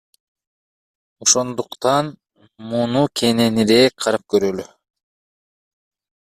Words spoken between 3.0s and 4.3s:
кененирээк карап